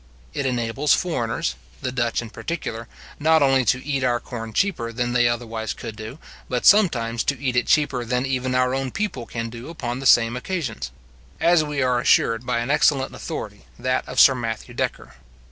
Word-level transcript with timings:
It 0.33 0.47
enables 0.47 0.95
foreigners, 0.95 1.53
the 1.83 1.91
Dutch 1.91 2.23
in 2.23 2.31
particular, 2.31 2.87
not 3.19 3.43
only 3.43 3.63
to 3.65 3.85
eat 3.85 4.03
our 4.03 4.19
corn 4.19 4.51
cheaper 4.51 4.91
than 4.91 5.13
they 5.13 5.27
otherwise 5.27 5.75
could 5.75 5.95
do, 5.95 6.17
but 6.49 6.65
sometimes 6.65 7.23
to 7.25 7.39
eat 7.39 7.55
it 7.55 7.67
cheaper 7.67 8.03
than 8.03 8.25
even 8.25 8.55
our 8.55 8.73
own 8.73 8.89
people 8.89 9.27
can 9.27 9.51
do 9.51 9.69
upon 9.69 9.99
the 9.99 10.07
same 10.07 10.35
occasions; 10.35 10.89
as 11.39 11.63
we 11.63 11.83
are 11.83 11.99
assured 11.99 12.47
by 12.47 12.61
an 12.61 12.71
excellent 12.71 13.13
authority, 13.13 13.61
that 13.77 14.03
of 14.09 14.19
Sir 14.19 14.33
Matthew 14.33 14.73
Decker. 14.73 15.13